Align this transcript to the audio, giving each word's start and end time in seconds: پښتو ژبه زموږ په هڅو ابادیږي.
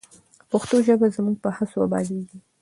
پښتو 0.51 0.75
ژبه 0.87 1.07
زموږ 1.15 1.35
په 1.43 1.49
هڅو 1.57 1.77
ابادیږي. 1.87 2.37